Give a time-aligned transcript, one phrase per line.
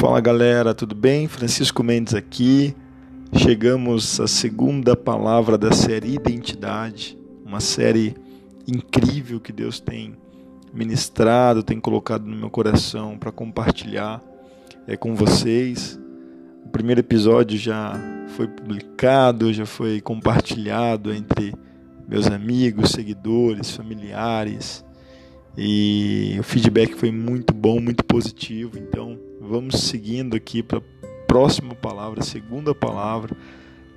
[0.00, 1.26] Fala galera, tudo bem?
[1.26, 2.72] Francisco Mendes aqui.
[3.32, 8.14] Chegamos à segunda palavra da série Identidade, uma série
[8.64, 10.14] incrível que Deus tem
[10.72, 14.22] ministrado, tem colocado no meu coração para compartilhar
[14.86, 15.98] é, com vocês.
[16.64, 18.00] O primeiro episódio já
[18.36, 21.52] foi publicado, já foi compartilhado entre
[22.08, 24.84] meus amigos, seguidores, familiares.
[25.56, 28.78] E o feedback foi muito bom, muito positivo.
[28.78, 30.82] Então, vamos seguindo aqui para a
[31.26, 33.34] próxima palavra, segunda palavra.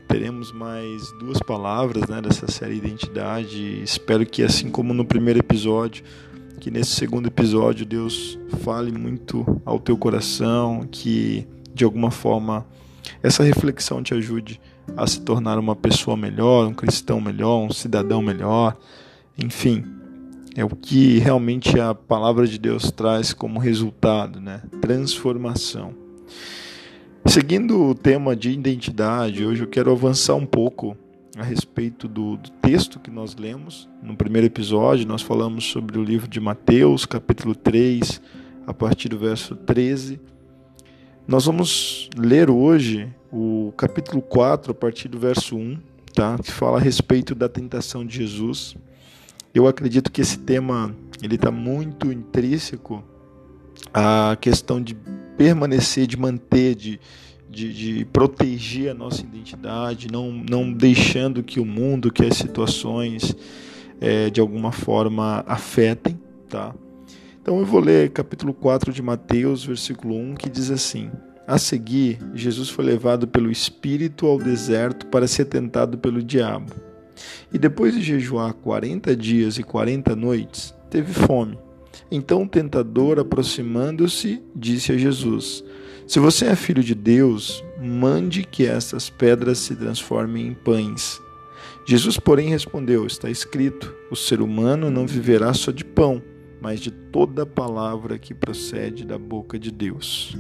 [0.08, 3.84] Teremos mais duas palavras né, dessa série Identidade.
[3.84, 6.06] Espero que, assim como no primeiro episódio,
[6.60, 12.66] que nesse segundo episódio Deus fale muito ao teu coração, que de alguma forma
[13.22, 14.60] essa reflexão te ajude
[14.96, 18.78] a se tornar uma pessoa melhor, um cristão melhor, um cidadão melhor,
[19.38, 19.84] enfim,
[20.56, 24.62] é o que realmente a palavra de Deus traz como resultado, né?
[24.82, 25.94] Transformação.
[27.26, 30.98] Seguindo o tema de identidade, hoje eu quero avançar um pouco
[31.38, 33.88] a respeito do, do, texto que nós lemos.
[34.04, 38.22] No primeiro episódio, nós falamos sobre o livro de Mateus, capítulo 3,
[38.68, 40.20] a partir do verso 13.
[41.26, 45.78] Nós vamos ler hoje o capítulo 4, a partir do verso 1,
[46.14, 46.38] tá?
[46.38, 48.76] que fala a respeito da tentação de Jesus.
[49.54, 53.04] Eu acredito que esse tema ele está muito intrínseco
[53.94, 54.96] à questão de
[55.38, 57.00] permanecer, de manter, de,
[57.50, 63.36] de, de, proteger a nossa identidade, não, não deixando que o mundo, que as situações
[64.00, 66.18] é, de alguma forma afetem.
[66.48, 66.74] Tá?
[67.42, 71.12] Então eu vou ler capítulo 4 de Mateus, versículo 1, que diz assim:
[71.46, 76.91] A seguir, Jesus foi levado pelo Espírito ao deserto para ser tentado pelo diabo.
[77.54, 81.58] E depois de jejuar quarenta dias e quarenta noites, teve fome.
[82.10, 85.64] Então o tentador, aproximando-se, disse a Jesus:
[86.08, 91.20] Se você é filho de Deus, mande que estas pedras se transformem em pães.
[91.86, 96.22] Jesus, porém, respondeu: Está escrito: O ser humano não viverá só de pão
[96.62, 100.38] mas de toda palavra que procede da boca de Deus.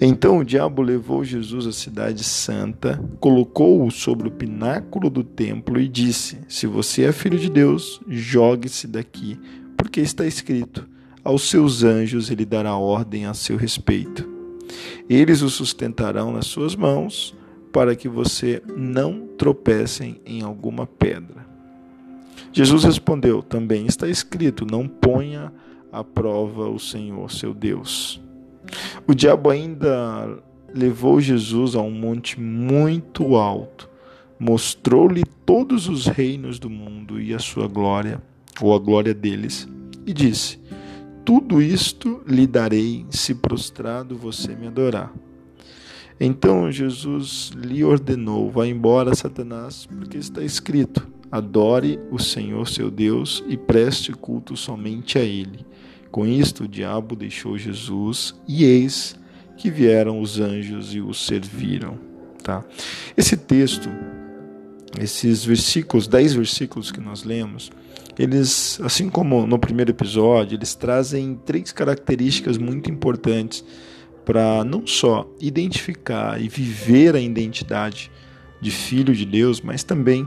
[0.00, 5.88] Então o diabo levou Jesus à cidade santa, colocou-o sobre o pináculo do templo e
[5.88, 9.38] disse: Se você é filho de Deus, jogue-se daqui,
[9.76, 10.88] porque está escrito:
[11.24, 14.28] Aos seus anjos ele dará ordem a seu respeito.
[15.08, 17.36] Eles o sustentarão nas suas mãos,
[17.72, 21.49] para que você não tropecem em alguma pedra.
[22.52, 25.52] Jesus respondeu: Também está escrito: Não ponha
[25.92, 28.20] à prova o Senhor, seu Deus.
[29.06, 30.38] O diabo ainda
[30.74, 33.88] levou Jesus a um monte muito alto,
[34.38, 38.22] mostrou-lhe todos os reinos do mundo e a sua glória,
[38.60, 39.68] ou a glória deles,
[40.06, 40.60] e disse:
[41.24, 45.12] Tudo isto lhe darei se prostrado você me adorar.
[46.18, 53.44] Então Jesus lhe ordenou: Vá embora, Satanás, porque está escrito: Adore o Senhor seu Deus
[53.46, 55.64] e preste culto somente a Ele.
[56.10, 59.14] Com isto, o diabo deixou Jesus e eis
[59.56, 61.98] que vieram os anjos e o serviram.
[62.42, 62.64] Tá?
[63.16, 63.88] Esse texto,
[64.98, 67.70] esses versículos, dez versículos que nós lemos,
[68.18, 73.64] eles, assim como no primeiro episódio, eles trazem três características muito importantes
[74.24, 78.10] para não só identificar e viver a identidade
[78.60, 80.26] de filho de Deus, mas também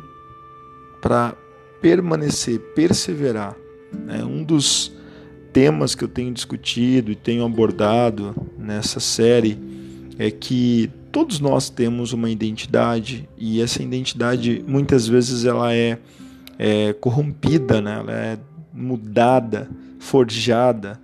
[1.04, 1.36] para
[1.82, 3.58] permanecer, perseverar.
[3.92, 4.24] Né?
[4.24, 4.96] Um dos
[5.52, 9.60] temas que eu tenho discutido e tenho abordado nessa série
[10.18, 16.00] é que todos nós temos uma identidade e essa identidade muitas vezes ela é,
[16.58, 17.98] é corrompida, né?
[18.00, 18.40] ela é
[18.74, 20.98] mudada, forjada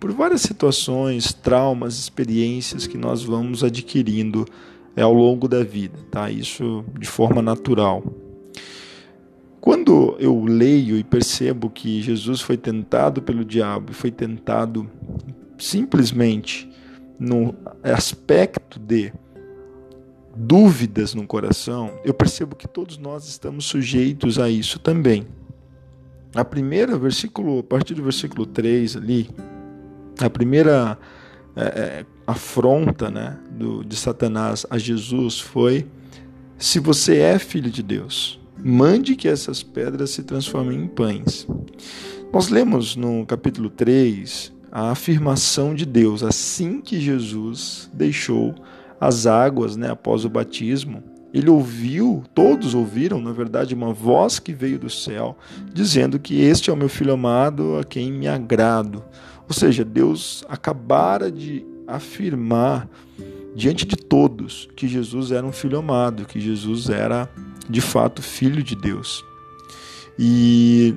[0.00, 4.44] por várias situações, traumas, experiências que nós vamos adquirindo
[4.96, 6.30] ao longo da vida, tá?
[6.30, 8.04] Isso de forma natural.
[9.64, 14.90] Quando eu leio e percebo que Jesus foi tentado pelo diabo foi tentado
[15.56, 16.70] simplesmente
[17.18, 19.10] no aspecto de
[20.36, 25.26] dúvidas no coração, eu percebo que todos nós estamos sujeitos a isso também.
[26.34, 29.30] A primeira versículo, a partir do versículo 3 ali,
[30.20, 30.98] a primeira
[31.56, 35.86] é, é, afronta né, do, de Satanás a Jesus foi:
[36.58, 41.46] se você é filho de Deus, mande que essas pedras se transformem em pães.
[42.32, 48.54] Nós lemos no capítulo 3 a afirmação de Deus assim que Jesus deixou
[49.00, 51.02] as águas né, após o batismo.
[51.32, 55.36] Ele ouviu, todos ouviram, na verdade, uma voz que veio do céu,
[55.72, 59.04] dizendo que este é o meu filho amado, a quem me agrado.
[59.48, 62.88] Ou seja, Deus acabara de afirmar
[63.54, 67.28] diante de todos que Jesus era um filho amado, que Jesus era
[67.68, 69.24] de fato filho de Deus.
[70.18, 70.94] E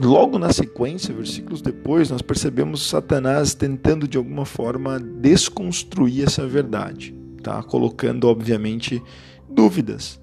[0.00, 7.14] logo na sequência, versículos depois, nós percebemos Satanás tentando de alguma forma desconstruir essa verdade,
[7.42, 7.62] tá?
[7.62, 9.02] Colocando obviamente
[9.48, 10.20] dúvidas.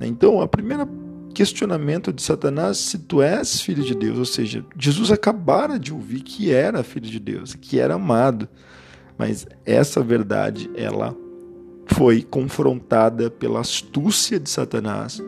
[0.00, 0.86] Então, a primeira
[1.34, 6.20] questionamento de Satanás se tu és filho de Deus, ou seja, Jesus acabara de ouvir
[6.20, 8.48] que era filho de Deus, que era amado.
[9.18, 11.16] Mas essa verdade, ela
[11.94, 15.22] foi confrontada pela astúcia de Satanás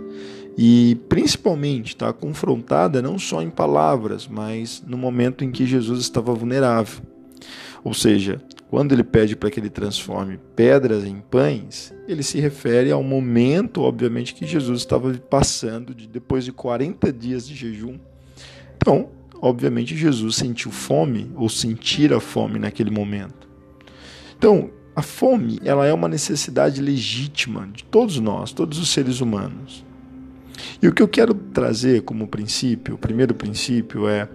[0.59, 6.35] e principalmente está confrontada não só em palavras, mas no momento em que Jesus estava
[6.35, 7.05] vulnerável.
[7.85, 12.91] Ou seja, quando ele pede para que ele transforme pedras em pães, ele se refere
[12.91, 17.97] ao momento, obviamente, que Jesus estava passando de, depois de 40 dias de jejum.
[18.77, 19.11] Então,
[19.41, 23.47] obviamente, Jesus sentiu fome ou sentir a fome naquele momento.
[24.37, 29.85] Então, a fome, ela é uma necessidade legítima de todos nós, todos os seres humanos.
[30.81, 34.27] E o que eu quero trazer como princípio, o primeiro princípio é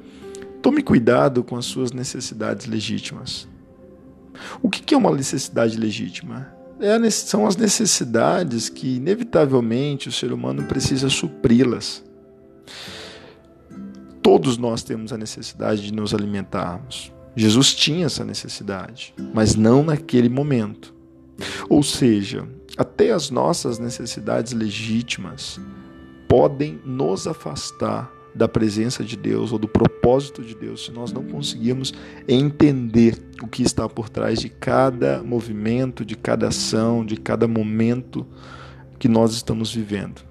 [0.61, 3.47] tome cuidado com as suas necessidades legítimas.
[4.61, 6.53] O que é uma necessidade legítima?
[6.79, 12.03] É são as necessidades que, inevitavelmente, o ser humano precisa supri-las.
[14.21, 17.11] Todos nós temos a necessidade de nos alimentarmos.
[17.35, 20.93] Jesus tinha essa necessidade, mas não naquele momento.
[21.69, 22.47] Ou seja,
[22.77, 25.59] até as nossas necessidades legítimas
[26.27, 31.23] podem nos afastar da presença de Deus ou do propósito de Deus se nós não
[31.23, 31.93] conseguirmos
[32.27, 38.25] entender o que está por trás de cada movimento, de cada ação, de cada momento
[38.97, 40.21] que nós estamos vivendo.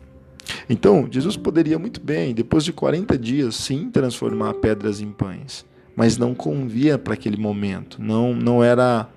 [0.68, 6.16] Então, Jesus poderia muito bem, depois de 40 dias, sim, transformar pedras em pães mas
[6.16, 9.08] não convia para aquele momento, não, não era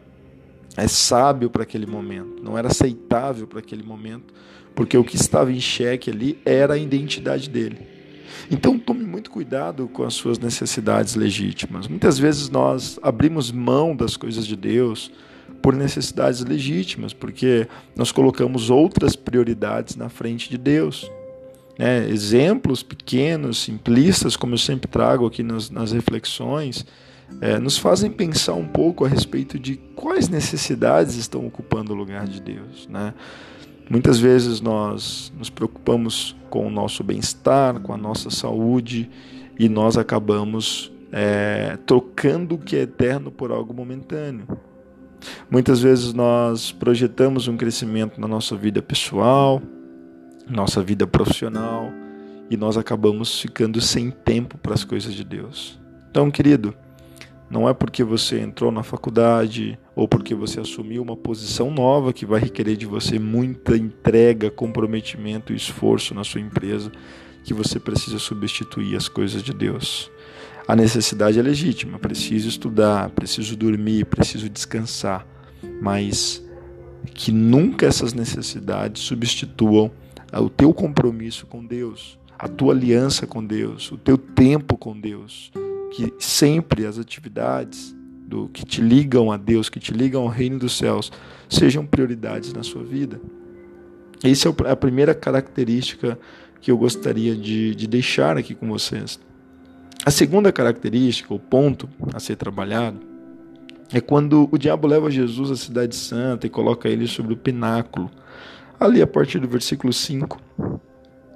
[0.76, 4.34] é sábio para aquele momento, não era aceitável para aquele momento,
[4.74, 7.78] porque o que estava em xeque ali era a identidade dele.
[8.50, 11.88] Então tome muito cuidado com as suas necessidades legítimas.
[11.88, 15.12] Muitas vezes nós abrimos mão das coisas de Deus
[15.62, 21.10] por necessidades legítimas, porque nós colocamos outras prioridades na frente de Deus.
[21.78, 26.86] Né, exemplos pequenos, simplistas, como eu sempre trago aqui nas, nas reflexões,
[27.42, 32.28] é, nos fazem pensar um pouco a respeito de quais necessidades estão ocupando o lugar
[32.28, 32.88] de Deus.
[32.88, 33.14] Né?
[33.90, 39.10] Muitas vezes nós nos preocupamos com o nosso bem-estar, com a nossa saúde,
[39.58, 44.48] e nós acabamos é, trocando o que é eterno por algo momentâneo.
[45.50, 49.62] Muitas vezes nós projetamos um crescimento na nossa vida pessoal,
[50.48, 51.92] nossa vida profissional
[52.50, 55.80] e nós acabamos ficando sem tempo para as coisas de Deus.
[56.10, 56.76] Então, querido,
[57.50, 62.26] não é porque você entrou na faculdade ou porque você assumiu uma posição nova que
[62.26, 66.92] vai requerer de você muita entrega, comprometimento e esforço na sua empresa
[67.44, 70.10] que você precisa substituir as coisas de Deus.
[70.68, 75.28] A necessidade é legítima, preciso estudar, preciso dormir, preciso descansar,
[75.82, 76.44] mas
[77.14, 79.92] que nunca essas necessidades substituam
[80.42, 85.52] o teu compromisso com Deus, a tua aliança com Deus, o teu tempo com Deus,
[85.92, 87.96] que sempre as atividades
[88.28, 91.12] do que te ligam a Deus, que te ligam ao reino dos céus,
[91.48, 93.22] sejam prioridades na sua vida.
[94.24, 96.18] Essa é a primeira característica
[96.60, 99.20] que eu gostaria de, de deixar aqui com vocês.
[100.06, 103.00] A segunda característica, o ponto a ser trabalhado,
[103.94, 108.10] é quando o diabo leva Jesus à cidade santa e coloca ele sobre o pináculo
[108.80, 110.40] Ali, a partir do versículo 5,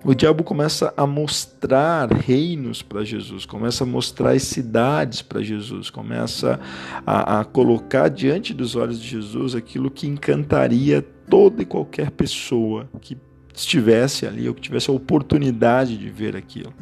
[0.06, 6.60] o diabo começa a mostrar reinos para Jesus, começa a mostrar cidades para Jesus, começa
[7.06, 12.88] a, a, colocar diante dos olhos de Jesus aquilo que encantaria toda e qualquer pessoa
[13.02, 13.18] que
[13.54, 16.74] estivesse ali ou que tivesse a oportunidade de ver aquilo.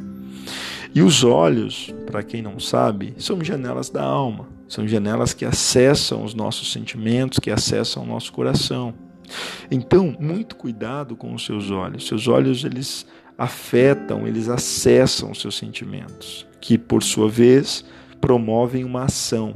[0.94, 6.22] E os olhos, para quem não sabe, são janelas da alma, são janelas que acessam
[6.22, 8.94] os nossos sentimentos, que acessam o nosso coração.
[9.70, 12.06] Então, muito cuidado com os seus olhos.
[12.06, 13.06] Seus olhos eles
[13.38, 17.84] afetam, eles acessam seus sentimentos, que por sua vez
[18.20, 19.52] promovem uma ação.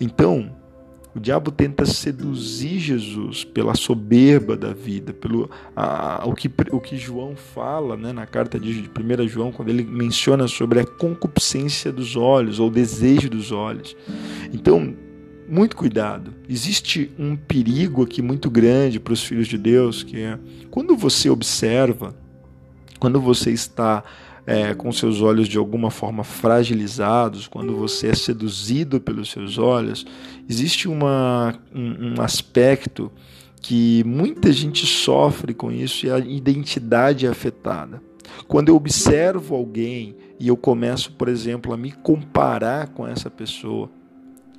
[0.00, 0.54] Então,
[1.16, 6.98] o diabo tenta seduzir Jesus pela soberba da vida, pelo a, o, que, o que
[6.98, 12.16] João fala né, na carta de 1 João, quando ele menciona sobre a concupiscência dos
[12.16, 13.96] olhos, ou desejo dos olhos.
[14.52, 14.94] Então,
[15.48, 16.34] muito cuidado.
[16.48, 20.38] Existe um perigo aqui muito grande para os filhos de Deus, que é
[20.70, 22.14] quando você observa,
[22.98, 24.02] quando você está
[24.46, 30.06] é, com seus olhos de alguma forma fragilizados, quando você é seduzido pelos seus olhos,
[30.48, 33.10] existe uma, um, um aspecto
[33.60, 38.00] que muita gente sofre com isso e a identidade é afetada.
[38.46, 43.90] Quando eu observo alguém e eu começo, por exemplo, a me comparar com essa pessoa,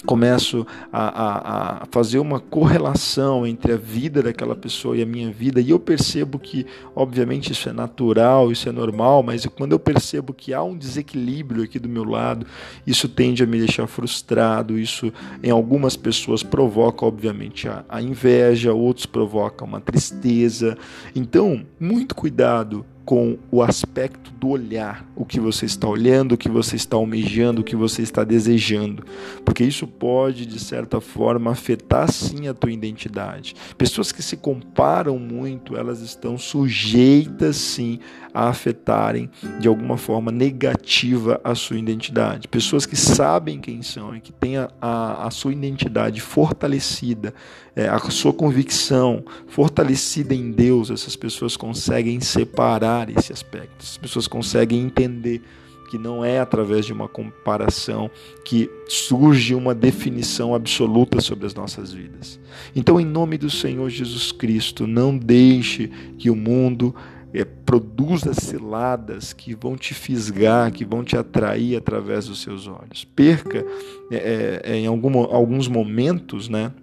[0.06, 5.32] começo a, a, a, fazer uma correlação entre a vida daquela pessoa e a minha
[5.32, 9.80] vida, e eu percebo que, obviamente, isso é natural, isso é normal, mas quando eu
[9.80, 12.46] percebo que há um desequilíbrio aqui do meu lado,
[12.86, 15.12] isso tende a me deixar frustrado, isso
[15.42, 20.78] em algumas pessoas provoca, obviamente, a, a inveja, outros provoca uma tristeza.
[21.16, 26.50] Então, muito cuidado com o aspecto do olhar, o que você está olhando, o que
[26.50, 29.02] você está almejando, o que você está desejando,
[29.46, 33.56] porque isso pode de certa forma afetar sim a tua identidade.
[33.78, 38.00] Pessoas que se comparam muito, elas estão sujeitas sim
[38.34, 39.30] a afetarem
[39.62, 42.50] de alguma forma negativa a sua identidade.
[42.50, 47.34] Pessoas que sabem quem são e que têm a, a, a sua identidade fortalecida,
[47.74, 54.28] é, a sua convicção fortalecida em Deus, essas pessoas conseguem separar esse aspecto, as pessoas
[54.28, 55.42] conseguem entender
[55.90, 58.12] que não é através de uma comparação
[58.44, 62.40] que surge uma definição absoluta sobre as nossas vidas.
[62.76, 65.88] Então, em nome do Senhor Jesus Cristo, não deixe
[66.18, 66.94] que o mundo
[67.34, 73.06] é, produza ciladas que vão te fisgar, que vão te atrair através dos seus olhos.
[73.06, 73.66] Perca
[74.12, 76.74] é, é, em algum, alguns momentos, né?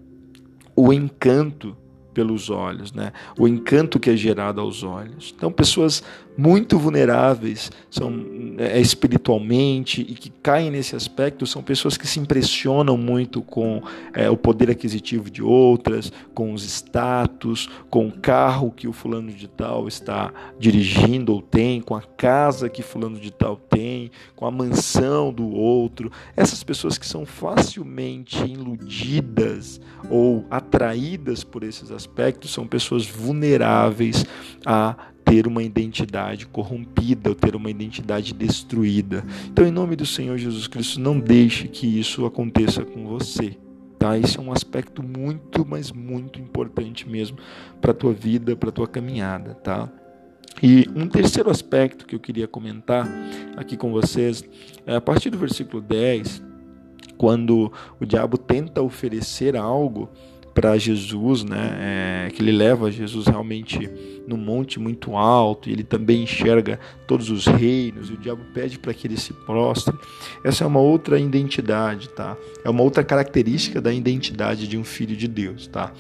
[0.76, 1.76] o encanto
[2.14, 3.12] pelos olhos, né?
[3.36, 5.34] O encanto que é gerado aos olhos.
[5.36, 6.02] Então, pessoas
[6.36, 8.12] muito vulneráveis são
[8.58, 14.28] é, espiritualmente e que caem nesse aspecto são pessoas que se impressionam muito com é,
[14.28, 19.46] o poder aquisitivo de outras, com os status, com o carro que o fulano de
[19.46, 24.50] tal está dirigindo ou tem, com a casa que fulano de tal tem, com a
[24.50, 26.10] mansão do outro.
[26.36, 29.80] Essas pessoas que são facilmente iludidas
[30.10, 32.03] ou atraídas por esses aspectos
[32.48, 34.24] são pessoas vulneráveis
[34.64, 39.24] a ter uma identidade corrompida, ou ter uma identidade destruída.
[39.46, 43.56] Então, em nome do Senhor Jesus Cristo, não deixe que isso aconteça com você.
[43.98, 44.18] Tá?
[44.18, 47.38] Esse é um aspecto muito, mas muito importante mesmo
[47.80, 49.90] para a tua vida, para a tua caminhada, tá?
[50.62, 53.08] E um terceiro aspecto que eu queria comentar
[53.56, 54.44] aqui com vocês
[54.86, 56.42] é a partir do versículo 10,
[57.16, 60.10] quando o diabo tenta oferecer algo
[60.54, 62.26] para Jesus, né?
[62.26, 63.90] É, que ele leva Jesus realmente
[64.26, 68.78] num monte muito alto, e ele também enxerga todos os reinos, e o diabo pede
[68.78, 69.94] para que ele se prostre.
[70.42, 72.36] Essa é uma outra identidade, tá?
[72.64, 75.92] É uma outra característica da identidade de um filho de Deus, tá?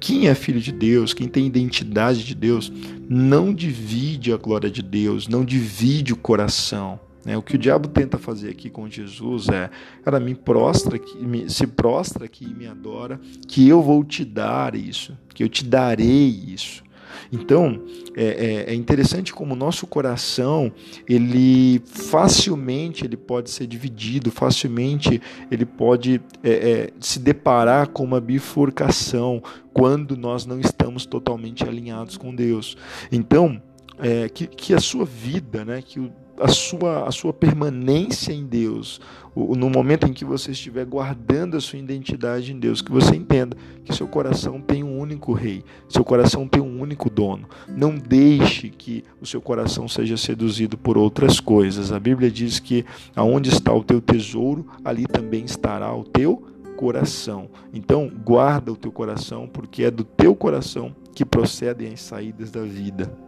[0.00, 2.72] Quem é filho de Deus, quem tem identidade de Deus,
[3.08, 6.98] não divide a glória de Deus, não divide o coração.
[7.24, 7.36] Né?
[7.36, 9.70] O que o diabo tenta fazer aqui com Jesus é,
[10.02, 14.74] cara, me prostra, me, se prostra aqui e me adora, que eu vou te dar
[14.74, 16.82] isso, que eu te darei isso.
[17.30, 17.82] Então,
[18.16, 20.72] é, é, é, interessante como o nosso coração,
[21.08, 25.20] ele facilmente ele pode ser dividido, facilmente
[25.50, 32.16] ele pode é, é, se deparar com uma bifurcação quando nós não estamos totalmente alinhados
[32.16, 32.76] com Deus.
[33.12, 33.60] Então,
[33.98, 36.10] é, que, que a sua vida, né, que o
[36.40, 39.00] a sua, a sua permanência em Deus,
[39.34, 43.56] no momento em que você estiver guardando a sua identidade em Deus, que você entenda
[43.84, 47.48] que seu coração tem um único rei, seu coração tem um único dono.
[47.68, 51.92] Não deixe que o seu coração seja seduzido por outras coisas.
[51.92, 56.44] A Bíblia diz que aonde está o teu tesouro, ali também estará o teu
[56.76, 57.48] coração.
[57.72, 62.62] Então, guarda o teu coração, porque é do teu coração que procedem as saídas da
[62.62, 63.27] vida.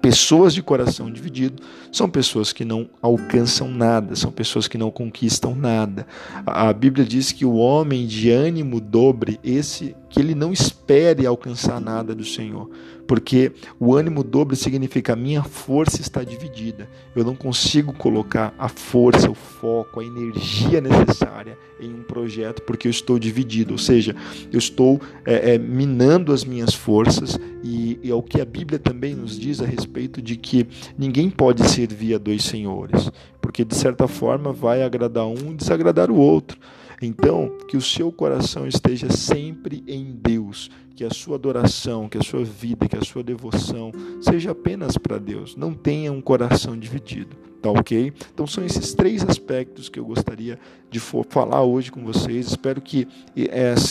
[0.00, 5.54] Pessoas de coração dividido são pessoas que não alcançam nada, são pessoas que não conquistam
[5.54, 6.06] nada.
[6.46, 11.80] A Bíblia diz que o homem de ânimo dobre, esse que ele não espere alcançar
[11.80, 12.70] nada do Senhor,
[13.04, 16.88] porque o ânimo dobre significa a minha força está dividida.
[17.16, 22.86] Eu não consigo colocar a força, o foco, a energia necessária em um projeto porque
[22.86, 24.14] eu estou dividido, ou seja,
[24.52, 28.78] eu estou é, é, minando as minhas forças e, e é o que a Bíblia
[28.78, 30.64] também nos diz a respeito de que
[30.96, 36.08] ninguém pode servir a dois senhores, porque de certa forma vai agradar um e desagradar
[36.08, 36.56] o outro.
[37.00, 42.22] Então, que o seu coração esteja sempre em Deus, que a sua adoração, que a
[42.22, 45.56] sua vida, que a sua devoção seja apenas para Deus.
[45.56, 47.36] Não tenha um coração dividido.
[47.64, 48.12] Tá ok?
[48.34, 50.58] Então são esses três aspectos que eu gostaria
[50.90, 52.48] de falar hoje com vocês.
[52.48, 53.08] Espero que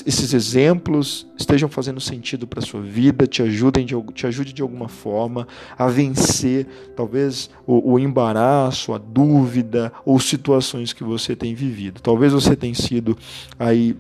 [0.06, 4.62] esses exemplos estejam fazendo sentido para a sua vida, te ajudem de, te ajude de
[4.62, 11.56] alguma forma a vencer talvez o, o embaraço, a dúvida ou situações que você tem
[11.56, 12.00] vivido.
[12.00, 13.18] Talvez você tenha sido
[13.58, 13.98] aí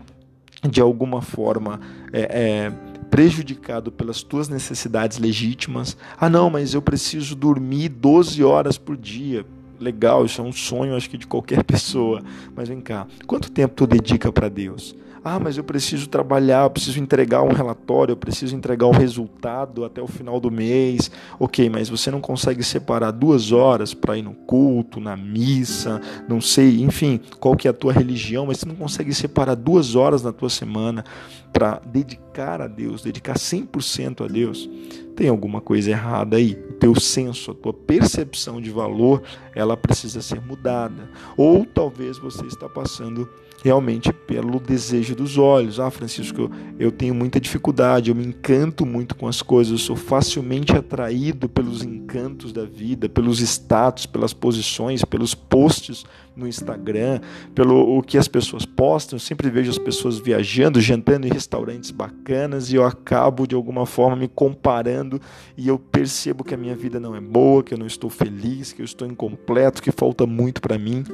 [0.69, 2.71] de alguma forma é, é,
[3.09, 5.97] prejudicado pelas tuas necessidades legítimas.
[6.15, 9.43] Ah, não, mas eu preciso dormir 12 horas por dia.
[9.79, 12.21] Legal, isso é um sonho, acho que de qualquer pessoa.
[12.55, 14.95] Mas vem cá, quanto tempo tu dedica para Deus?
[15.25, 19.85] Ah, mas eu preciso trabalhar, eu preciso entregar um relatório, eu preciso entregar o resultado
[19.85, 21.09] até o final do mês.
[21.39, 26.41] Ok, mas você não consegue separar duas horas para ir no culto, na missa, não
[26.41, 30.21] sei, enfim, qual que é a tua religião, mas você não consegue separar duas horas
[30.21, 31.05] na tua semana
[31.53, 34.69] para dedicar a Deus, dedicar 100% a Deus.
[35.15, 36.53] Tem alguma coisa errada aí.
[36.69, 39.21] O teu senso, a tua percepção de valor,
[39.55, 41.09] ela precisa ser mudada.
[41.37, 43.29] Ou talvez você está passando
[43.63, 45.79] realmente pelo desejo dos olhos.
[45.79, 49.95] Ah, Francisco, eu tenho muita dificuldade, eu me encanto muito com as coisas, eu sou
[49.95, 56.03] facilmente atraído pelos encantos da vida, pelos status, pelas posições, pelos posts
[56.35, 57.21] no Instagram,
[57.55, 59.15] pelo o que as pessoas postam.
[59.15, 63.85] Eu sempre vejo as pessoas viajando, jantando em restaurantes bacanas e eu acabo de alguma
[63.85, 65.21] forma me comparando
[65.55, 68.73] e eu percebo que a minha vida não é boa, que eu não estou feliz,
[68.73, 71.05] que eu estou incompleto, que falta muito para mim.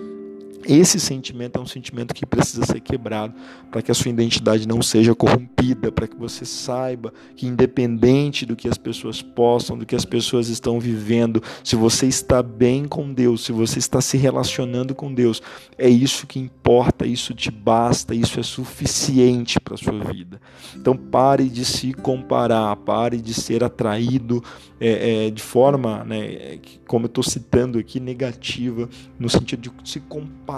[0.65, 3.33] Esse sentimento é um sentimento que precisa ser quebrado
[3.71, 8.55] para que a sua identidade não seja corrompida, para que você saiba que, independente do
[8.55, 13.13] que as pessoas possam, do que as pessoas estão vivendo, se você está bem com
[13.13, 15.41] Deus, se você está se relacionando com Deus,
[15.77, 20.41] é isso que importa, isso te basta, isso é suficiente para a sua vida.
[20.75, 24.43] Então pare de se comparar, pare de ser atraído
[24.79, 29.99] é, é, de forma, né, como eu estou citando aqui, negativa, no sentido de se
[30.01, 30.48] comparar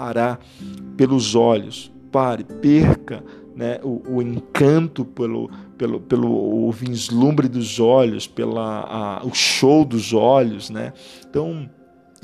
[0.96, 1.92] pelos olhos.
[2.10, 3.24] Pare, perca
[3.56, 10.12] né, o, o, encanto pelo, pelo, pelo vislumbre dos olhos, pela, a, o show dos
[10.12, 10.70] olhos.
[10.70, 10.92] Né?
[11.28, 11.68] Então,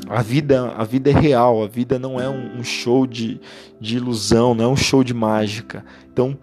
[0.09, 3.41] a vida, a vida é real, a vida não é um, um show de,
[3.81, 5.85] de ilusão, não é um show de mágica.
[6.13, 6.37] Então,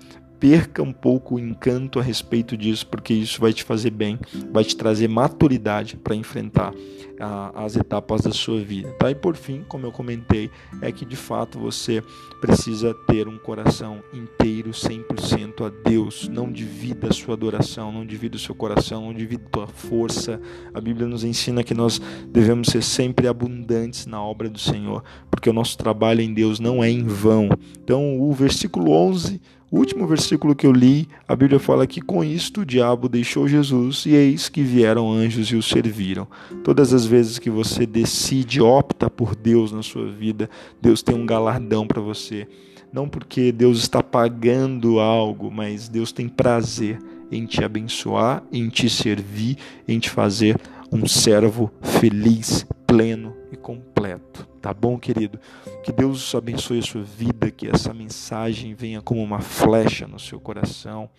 [0.46, 4.20] perca um pouco o encanto a respeito disso, porque isso vai te fazer bem,
[4.52, 6.72] vai te trazer maturidade para enfrentar
[7.20, 8.92] a, as etapas da sua vida.
[9.00, 9.10] Tá?
[9.10, 10.52] E por fim, como eu comentei,
[10.84, 12.04] é que de fato você
[12.40, 16.28] precisa ter um coração inteiro, 100% a Deus.
[16.28, 20.40] Não divida a sua adoração, não divida o seu coração, não divida a tua força.
[20.76, 25.04] A Bíblia nos ensina que nós devemos ser sempre abundantes na obra do Senhor,
[25.36, 27.50] porque o nosso trabalho em Deus não é em vão.
[27.84, 32.24] Então, o versículo 11 o último versículo que eu li, a Bíblia fala que com
[32.24, 36.26] isto o diabo deixou Jesus e eis que vieram anjos e o serviram.
[36.64, 40.50] Todas as vezes que você decide, opta por Deus na sua vida,
[40.82, 42.48] Deus tem um galardão para você.
[42.94, 46.98] Não porque Deus está pagando algo, mas Deus tem prazer
[47.30, 50.58] em te abençoar, em te servir, em te fazer
[50.96, 54.48] um servo feliz, pleno e completo.
[54.62, 55.38] Tá bom, querido?
[55.84, 60.40] Que Deus abençoe a sua vida, que essa mensagem venha como uma flecha no seu
[60.40, 61.10] coração.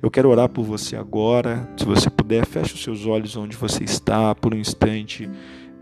[0.00, 1.68] Eu quero orar por você agora.
[1.76, 5.28] Se você puder, feche os seus olhos onde você está por um instante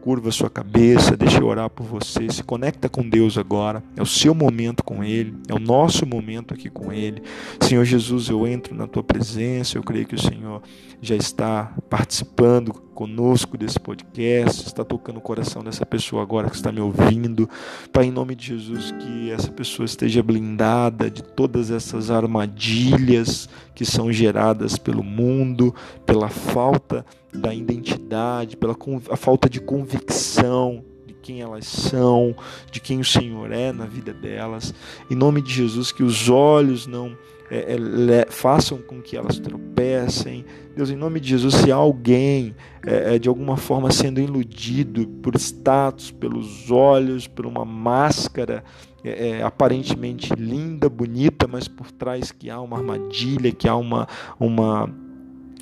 [0.02, 4.06] curva sua cabeça, deixa eu orar por você, se conecta com Deus agora, é o
[4.06, 7.22] seu momento com Ele, é o nosso momento aqui com Ele.
[7.60, 10.60] Senhor Jesus, eu entro na tua presença, eu creio que o Senhor
[11.00, 16.70] já está participando conosco desse podcast, está tocando o coração dessa pessoa agora que está
[16.70, 17.48] me ouvindo.
[17.92, 23.84] Pai, em nome de Jesus, que essa pessoa esteja blindada de todas essas armadilhas que
[23.84, 28.76] são geradas pelo mundo, pela falta da identidade, pela
[29.10, 32.34] a falta de convicção de quem elas são,
[32.70, 34.74] de quem o Senhor é na vida delas.
[35.10, 37.16] Em nome de Jesus, que os olhos não
[37.54, 40.42] é, é, façam com que elas tropecem.
[40.74, 42.54] Deus, em nome de Jesus, se alguém
[42.86, 48.64] é, é, de alguma forma sendo iludido por status, pelos olhos, por uma máscara
[49.04, 54.08] é, é, aparentemente linda, bonita, mas por trás que há uma armadilha, que há uma,
[54.40, 54.88] uma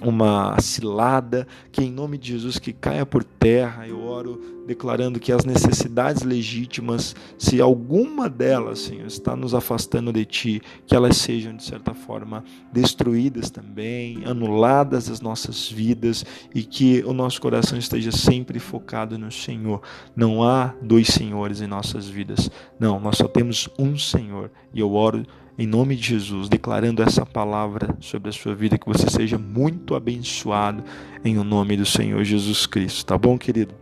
[0.03, 3.87] uma cilada, que em nome de Jesus que caia por terra.
[3.87, 10.25] Eu oro declarando que as necessidades legítimas, se alguma delas, Senhor, está nos afastando de
[10.25, 17.03] Ti, que elas sejam de certa forma destruídas também, anuladas das nossas vidas e que
[17.05, 19.83] o nosso coração esteja sempre focado no Senhor.
[20.15, 22.51] Não há dois senhores em nossas vidas.
[22.79, 24.51] Não, nós só temos um Senhor.
[24.73, 25.27] E eu oro
[25.61, 29.94] em nome de Jesus, declarando essa palavra sobre a sua vida, que você seja muito
[29.94, 30.83] abençoado
[31.23, 33.05] em o nome do Senhor Jesus Cristo.
[33.05, 33.75] Tá bom, querido?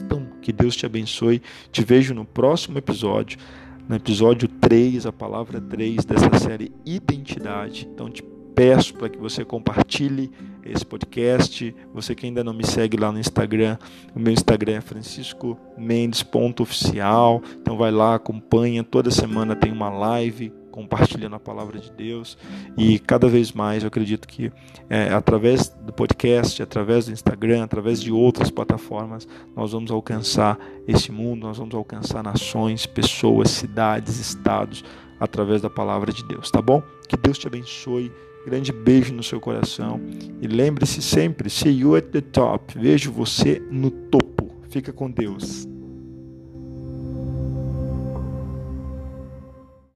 [0.00, 1.42] Então, Que Deus te abençoe.
[1.70, 3.38] Te vejo no próximo episódio,
[3.86, 7.86] no episódio 3, a palavra 3 dessa série Identidade.
[7.92, 8.22] Então te
[8.54, 10.30] peço para que você compartilhe
[10.64, 11.76] esse podcast.
[11.92, 13.76] Você que ainda não me segue lá no Instagram,
[14.14, 17.42] o meu Instagram é franciscomendes.oficial.
[17.60, 18.82] Então vai lá, acompanha.
[18.82, 22.36] Toda semana tem uma live compartilhando a palavra de Deus.
[22.76, 24.52] E cada vez mais eu acredito que
[24.90, 31.10] é, através do podcast, através do Instagram, através de outras plataformas, nós vamos alcançar esse
[31.10, 34.84] mundo, nós vamos alcançar nações, pessoas, cidades, estados,
[35.18, 36.82] através da palavra de Deus, tá bom?
[37.08, 38.12] Que Deus te abençoe.
[38.44, 39.98] Grande beijo no seu coração.
[40.42, 42.78] E lembre-se sempre: see you at the top.
[42.78, 44.54] Vejo você no topo.
[44.68, 45.66] Fica com Deus.